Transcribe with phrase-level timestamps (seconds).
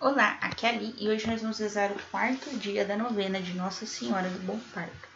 [0.00, 3.42] Olá, aqui é a Ali e hoje nós vamos rezar o quarto dia da novena
[3.42, 5.08] de Nossa Senhora do Bom Parto.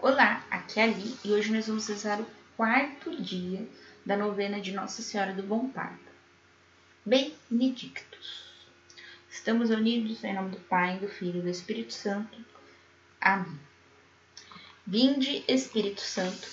[0.00, 2.26] Olá, aqui é a Ali e hoje nós vamos rezar o
[2.56, 3.68] quarto dia
[4.06, 5.98] da novena de Nossa Senhora do Bom Parto.
[7.04, 8.56] Benedictus.
[9.28, 12.42] Estamos unidos em nome do Pai, do Filho e do Espírito Santo.
[13.20, 13.73] Amém.
[14.86, 16.46] Vinde, Espírito Santo,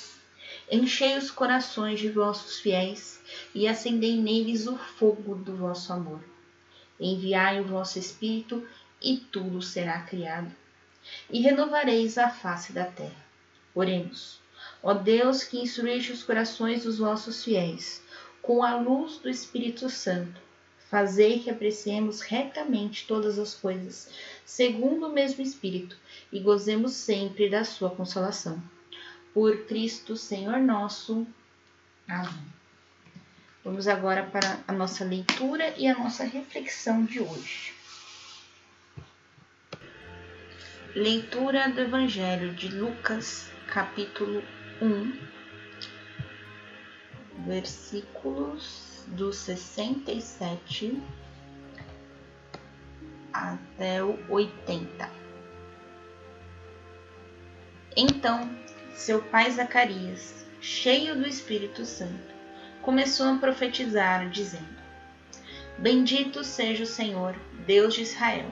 [0.71, 3.20] enchei os corações de vossos fiéis
[3.54, 6.23] e acendei neles o fogo do vosso amor.
[6.98, 8.66] Enviai o vosso Espírito
[9.02, 10.49] e tudo será criado,
[11.30, 13.26] e renovareis a face da terra.
[13.76, 14.40] Oremos.
[14.82, 18.02] Ó Deus, que instruíste os corações dos vossos fiéis,
[18.41, 20.40] com a luz do Espírito Santo,
[20.91, 24.09] fazei que apreciemos retamente todas as coisas,
[24.45, 25.95] segundo o mesmo Espírito,
[26.30, 28.62] e gozemos sempre da sua consolação.
[29.34, 31.26] Por Cristo, Senhor nosso.
[32.05, 32.46] Amém.
[33.63, 37.74] Vamos agora para a nossa leitura e a nossa reflexão de hoje.
[40.93, 44.43] Leitura do Evangelho de Lucas, capítulo
[44.82, 45.13] 1,
[47.45, 51.01] versículos do 67
[53.34, 55.09] até o 80.
[57.95, 58.49] Então,
[58.93, 62.31] seu pai Zacarias, cheio do Espírito Santo,
[62.81, 64.81] começou a profetizar, dizendo:
[65.78, 67.35] Bendito seja o Senhor,
[67.66, 68.50] Deus de Israel,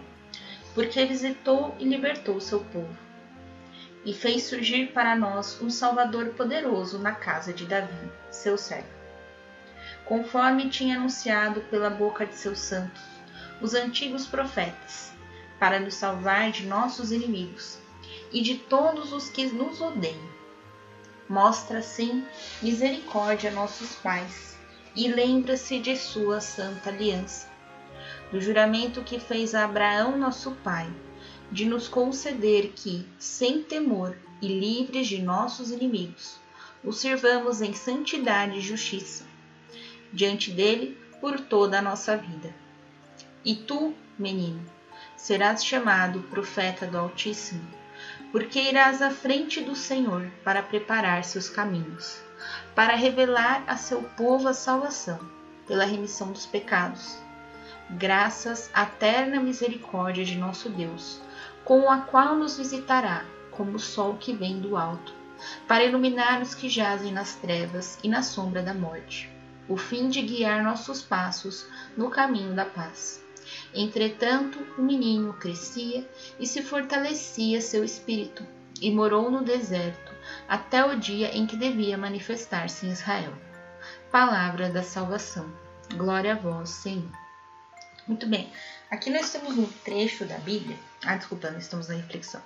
[0.74, 2.98] porque visitou e libertou seu povo,
[4.06, 8.88] e fez surgir para nós um Salvador poderoso na casa de Davi, seu servo.
[10.06, 13.02] Conforme tinha anunciado pela boca de seus santos,
[13.62, 15.12] os antigos profetas,
[15.60, 17.78] para nos salvar de nossos inimigos
[18.32, 20.30] e de todos os que nos odeiam.
[21.28, 22.26] Mostra, sim,
[22.62, 24.58] misericórdia a nossos pais
[24.96, 27.48] e lembra-se de sua santa aliança,
[28.32, 30.90] do juramento que fez a Abraão, nosso pai,
[31.52, 36.40] de nos conceder que, sem temor e livres de nossos inimigos,
[36.84, 39.26] o servamos em santidade e justiça,
[40.14, 42.54] diante dele por toda a nossa vida.
[43.44, 44.64] E tu, menino,
[45.18, 47.80] serás chamado profeta do Altíssimo
[48.32, 52.22] porque irás à frente do Senhor para preparar seus caminhos,
[52.76, 55.20] para revelar a seu povo a salvação,
[55.68, 57.18] pela remissão dos pecados.
[57.92, 61.20] Graças à terna misericórdia de nosso Deus,
[61.70, 65.14] com a qual nos visitará como o sol que vem do alto,
[65.68, 69.30] para iluminar os que jazem nas trevas e na sombra da morte,
[69.68, 73.24] o fim de guiar nossos passos no caminho da paz.
[73.72, 76.10] Entretanto, o menino crescia
[76.40, 78.44] e se fortalecia seu espírito,
[78.82, 80.12] e morou no deserto
[80.48, 83.34] até o dia em que devia manifestar-se em Israel.
[84.12, 85.48] Palavra da salvação.
[85.94, 87.12] Glória a vós, Senhor.
[88.08, 88.52] Muito bem,
[88.90, 92.42] aqui nós temos um trecho da Bíblia, ah, desculpa, estamos na reflexão,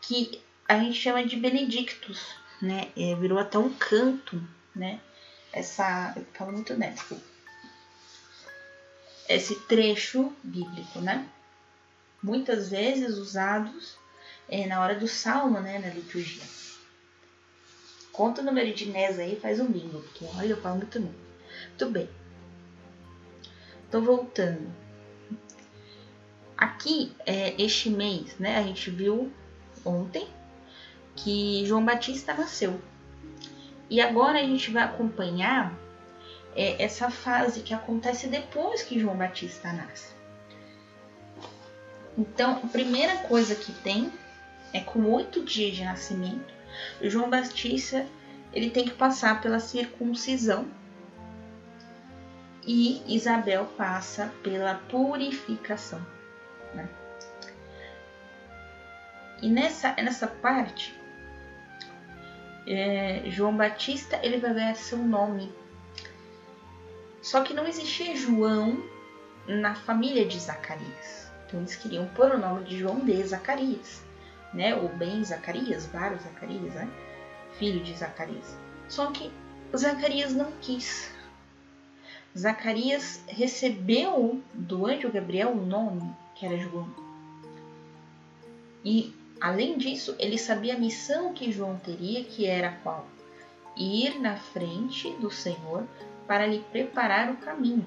[0.00, 2.90] que a gente chama de Benedictus, né?
[2.96, 4.42] É, virou até um canto,
[4.74, 5.00] né?
[5.52, 6.12] Essa.
[6.16, 7.36] Eu falo muito né, desculpa
[9.28, 11.28] esse trecho bíblico, né?
[12.22, 13.96] Muitas vezes usados
[14.48, 16.42] é, na hora do salmo, né, na liturgia.
[18.12, 21.18] Conta o número de Nés aí faz um bingo, porque olha, eu falo muito número.
[21.68, 22.08] Muito bem.
[23.90, 24.72] Tô voltando.
[26.56, 29.32] Aqui, é, este mês, né, a gente viu
[29.84, 30.26] ontem
[31.14, 32.80] que João Batista nasceu.
[33.88, 35.76] E agora a gente vai acompanhar
[36.56, 40.14] é essa fase que acontece depois que João Batista nasce.
[42.16, 44.10] Então, a primeira coisa que tem
[44.72, 46.54] é com oito dias de nascimento,
[47.02, 48.06] João Batista
[48.54, 50.66] ele tem que passar pela circuncisão
[52.66, 56.00] e Isabel passa pela purificação.
[56.76, 56.88] Né?
[59.42, 60.98] E nessa, nessa parte,
[62.66, 65.52] é, João Batista ele vai ganhar seu nome
[67.26, 68.80] só que não existia João
[69.48, 71.28] na família de Zacarias.
[71.44, 74.00] Então eles queriam pôr o nome de João de Zacarias,
[74.54, 74.76] né?
[74.76, 76.88] Ou bem Zacarias, vários Zacarias, né?
[77.58, 78.56] Filho de Zacarias.
[78.88, 79.32] Só que
[79.76, 81.10] Zacarias não quis.
[82.38, 86.88] Zacarias recebeu do anjo Gabriel um nome que era João.
[88.84, 93.06] E além disso, ele sabia a missão que João teria, que era qual?
[93.76, 95.84] Ir na frente do Senhor
[96.26, 97.86] para lhe preparar o caminho.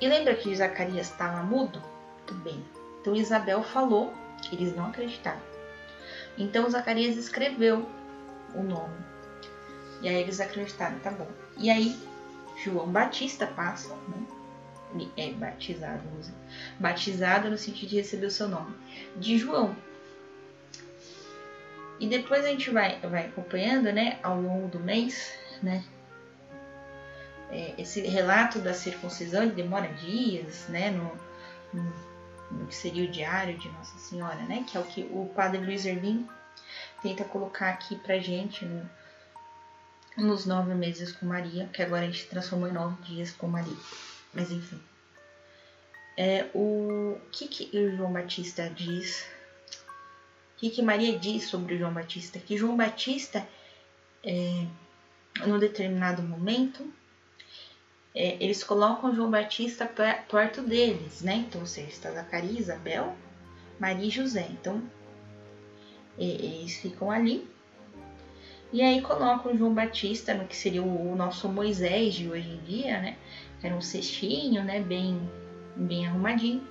[0.00, 1.82] E lembra que Zacarias estava mudo?
[2.16, 2.64] Muito bem.
[3.00, 4.12] Então Isabel falou,
[4.50, 5.40] eles não acreditaram.
[6.38, 7.86] Então Zacarias escreveu
[8.54, 8.96] o nome.
[10.00, 11.28] E aí eles acreditaram, tá bom.
[11.58, 11.98] E aí
[12.56, 14.39] João Batista passa, né?
[15.16, 16.02] É batizado,
[16.78, 18.74] batizado no sentido de receber o seu nome,
[19.16, 19.76] de João.
[21.98, 25.32] E depois a gente vai, vai acompanhando, né, ao longo do mês,
[25.62, 25.84] né,
[27.50, 31.12] é, esse relato da circuncisão ele demora dias, né, no,
[31.72, 35.58] no, que seria o diário de Nossa Senhora, né, que é o que o padre
[35.58, 36.26] Luiz Erlim
[37.02, 38.88] tenta colocar aqui pra gente no,
[40.16, 43.76] nos nove meses com Maria, que agora a gente transformou em nove dias com Maria.
[44.32, 44.80] Mas enfim.
[46.16, 49.26] É, o que, que o João Batista diz?
[50.56, 52.38] O que, que Maria diz sobre o João Batista?
[52.38, 53.46] Que João Batista,
[54.22, 54.66] é,
[55.46, 56.92] num determinado momento,
[58.14, 61.36] é, eles colocam João Batista perto deles, né?
[61.36, 63.16] Então, ou seja, está Zacarias, Isabel,
[63.78, 64.46] Maria e José.
[64.50, 64.82] Então,
[66.18, 67.48] eles ficam ali
[68.72, 73.00] e aí colocam João Batista no que seria o nosso Moisés de hoje em dia,
[73.00, 73.16] né?
[73.62, 74.80] Era um cestinho, né?
[74.80, 75.20] Bem,
[75.76, 76.66] bem arrumadinho,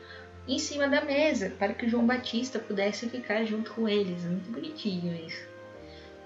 [0.47, 4.24] em cima da mesa, para que João Batista pudesse ficar junto com eles.
[4.24, 5.47] Muito bonitinho isso.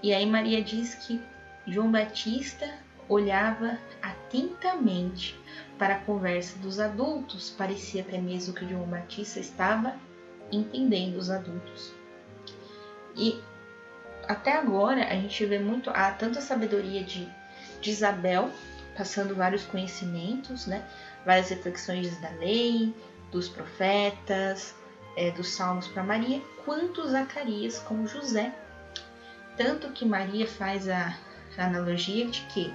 [0.02, 1.20] E aí Maria diz que
[1.66, 2.72] João Batista
[3.08, 5.38] olhava atentamente
[5.78, 7.50] para a conversa dos adultos.
[7.50, 9.94] Parecia até mesmo que João Batista estava
[10.50, 11.92] entendendo os adultos.
[13.16, 13.40] E
[14.26, 17.28] até agora a gente vê muito há tanta sabedoria de,
[17.80, 18.50] de Isabel
[18.96, 20.84] passando vários conhecimentos, né?
[21.24, 22.94] Várias reflexões da lei,
[23.30, 24.74] dos profetas,
[25.16, 28.52] é, dos salmos para Maria, quanto Zacarias com José.
[29.56, 31.16] Tanto que Maria faz a,
[31.56, 32.72] a analogia de que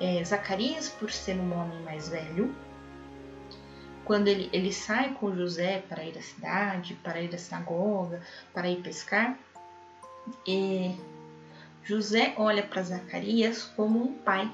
[0.00, 2.54] é, Zacarias, por ser um homem mais velho,
[4.04, 8.20] quando ele, ele sai com José para ir à cidade, para ir à sinagoga,
[8.52, 9.38] para ir pescar,
[10.46, 10.98] e
[11.82, 14.50] José olha para Zacarias como um pai,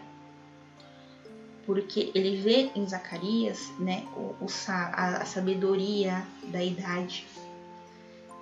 [1.67, 7.27] porque ele vê em Zacarias né, o, o, a, a sabedoria da idade.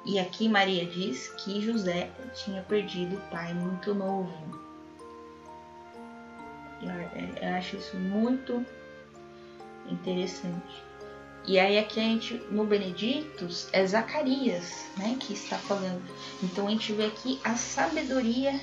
[0.04, 4.32] E aqui Maria diz que José tinha perdido o pai muito novo.
[6.80, 8.64] Eu, acho isso muito
[9.90, 10.82] interessante.
[11.46, 16.02] E aí aqui a gente, no Benedictus, é Zacarias, né, que está falando.
[16.42, 18.60] Então a gente vê aqui a sabedoria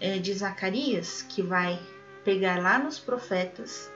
[0.00, 1.78] é, de Zacarias, que vai
[2.26, 3.88] pegar lá nos profetas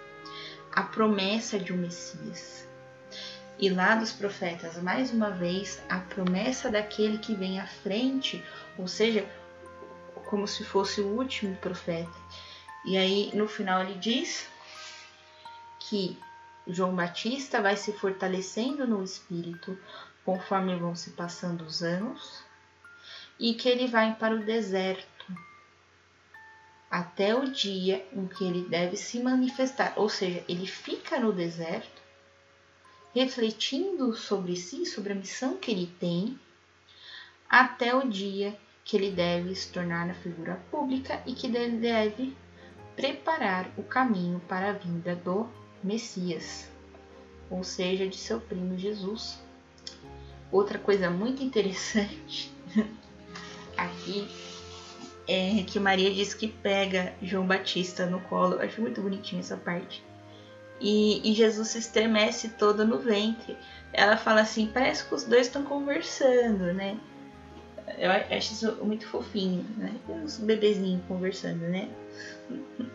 [0.71, 2.65] a promessa de um Messias.
[3.59, 8.43] E lá dos profetas, mais uma vez, a promessa daquele que vem à frente,
[8.79, 9.29] ou seja,
[10.27, 12.17] como se fosse o último profeta.
[12.87, 14.47] E aí no final ele diz
[15.81, 16.17] que
[16.69, 19.77] João Batista vai se fortalecendo no espírito
[20.25, 22.45] conforme vão se passando os anos
[23.41, 25.20] e que ele vai para o deserto
[26.91, 32.01] até o dia em que ele deve se manifestar, ou seja, ele fica no deserto
[33.15, 36.39] refletindo sobre si, sobre a missão que ele tem,
[37.49, 42.37] até o dia que ele deve se tornar na figura pública e que ele deve
[42.97, 45.49] preparar o caminho para a vinda do
[45.83, 46.69] Messias,
[47.49, 49.41] ou seja, de seu primo Jesus.
[50.53, 52.53] Outra coisa muito interessante
[53.77, 54.29] aqui
[55.31, 58.55] é que Maria diz que pega João Batista no colo.
[58.55, 60.05] Eu acho muito bonitinho essa parte.
[60.81, 63.57] E, e, Jesus se estremece todo no ventre.
[63.93, 66.99] Ela fala assim: parece que os dois estão conversando, né?
[67.99, 69.95] Eu acho isso muito fofinho, né?
[70.25, 71.89] Os bebezinhos conversando, né?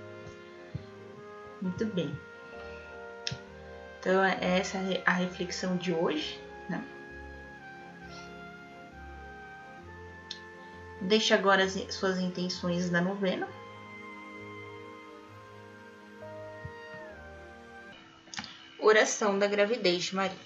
[1.62, 2.16] Muito bem.
[4.00, 6.40] Então, é essa a reflexão de hoje.
[11.08, 13.48] Deixe agora as suas intenções da novena.
[18.80, 20.38] Oração da gravidez de Maria.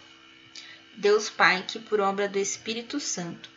[0.96, 3.50] Deus Pai, que por obra do Espírito Santo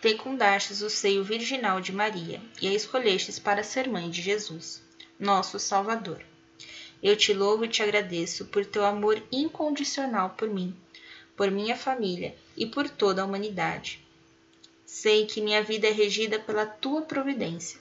[0.00, 4.82] fecundastes o seio virginal de Maria e a escolhestes para ser mãe de Jesus,
[5.18, 6.22] nosso Salvador
[7.04, 10.74] eu te louvo e te agradeço por teu amor incondicional por mim,
[11.36, 14.03] por minha família e por toda a humanidade.
[14.96, 17.80] Sei que minha vida é regida pela tua providência,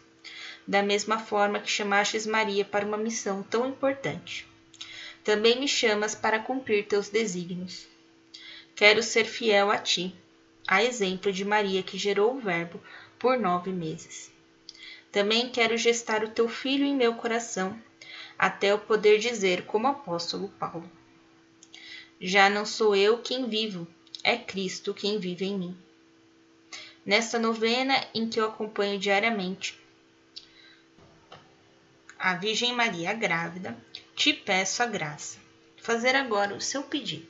[0.68, 4.48] da mesma forma que chamastes Maria para uma missão tão importante.
[5.24, 7.86] Também me chamas para cumprir teus desígnios.
[8.76, 10.16] Quero ser fiel a ti,
[10.68, 12.82] a exemplo de Maria que gerou o Verbo
[13.20, 14.32] por nove meses.
[15.12, 17.80] Também quero gestar o teu filho em meu coração
[18.40, 20.90] até eu poder dizer, como apóstolo Paulo:
[22.20, 23.88] Já não sou eu quem vivo,
[24.24, 25.78] é Cristo quem vive em mim.
[27.06, 29.78] Nesta novena em que eu acompanho diariamente
[32.24, 33.78] a Virgem Maria grávida,
[34.16, 35.38] te peço a graça.
[35.76, 37.28] Fazer agora o seu pedido.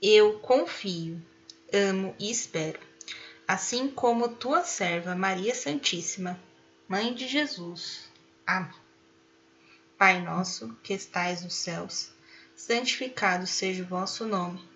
[0.00, 1.20] Eu confio,
[1.70, 2.80] amo e espero,
[3.46, 6.40] assim como tua serva Maria Santíssima,
[6.88, 8.08] Mãe de Jesus.
[8.46, 8.72] Amém.
[9.98, 12.12] Pai nosso, que estais nos céus,
[12.54, 14.75] santificado seja o vosso nome.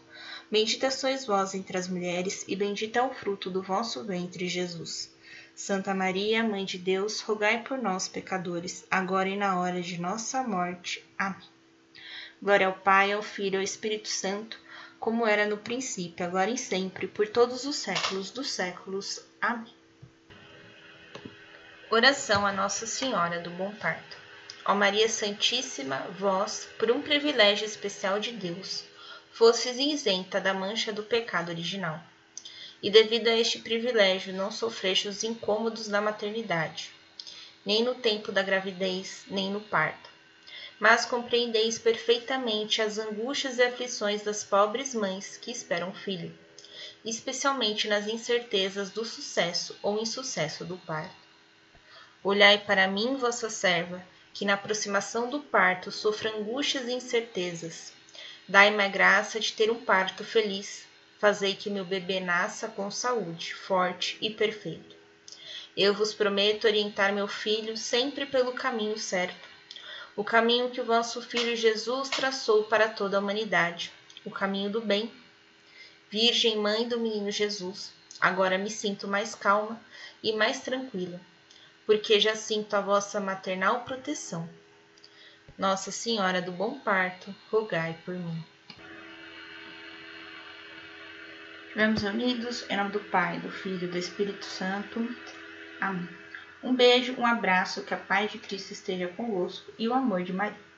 [0.51, 5.09] Bendita sois vós entre as mulheres, e bendito é o fruto do vosso ventre, Jesus.
[5.55, 10.43] Santa Maria, Mãe de Deus, rogai por nós, pecadores, agora e na hora de nossa
[10.43, 11.05] morte.
[11.17, 11.47] Amém.
[12.43, 14.59] Glória ao Pai, ao Filho e ao Espírito Santo,
[14.99, 19.23] como era no princípio, agora e sempre, por todos os séculos dos séculos.
[19.39, 19.73] Amém.
[21.89, 24.17] Oração a Nossa Senhora do Bom Parto.
[24.65, 28.90] Ó Maria Santíssima, vós, por um privilégio especial de Deus,
[29.31, 31.99] fostes isenta da mancha do pecado original.
[32.83, 36.91] E devido a este privilégio não sofreste os incômodos da maternidade,
[37.65, 40.09] nem no tempo da gravidez, nem no parto.
[40.79, 46.37] Mas compreendeis perfeitamente as angústias e aflições das pobres mães que esperam filho,
[47.05, 51.15] especialmente nas incertezas do sucesso ou insucesso do parto.
[52.23, 57.93] Olhai para mim, vossa serva, que na aproximação do parto sofro angústias e incertezas.
[58.51, 60.85] Dai-me a graça de ter um parto feliz.
[61.19, 64.93] Fazei que meu bebê nasça com saúde, forte e perfeito.
[65.77, 69.47] Eu vos prometo orientar meu filho sempre pelo caminho certo,
[70.17, 73.89] o caminho que o vosso filho Jesus traçou para toda a humanidade,
[74.25, 75.09] o caminho do bem.
[76.09, 79.81] Virgem Mãe do Menino Jesus, agora me sinto mais calma
[80.21, 81.21] e mais tranquila
[81.85, 84.47] porque já sinto a vossa maternal proteção.
[85.61, 88.43] Nossa Senhora do Bom Parto, rogai por mim.
[91.67, 95.07] Estivemos unidos em nome do Pai, do Filho e do Espírito Santo.
[95.79, 96.09] Amém.
[96.63, 100.33] Um beijo, um abraço, que a paz de Cristo esteja convosco e o amor de
[100.33, 100.70] Maria.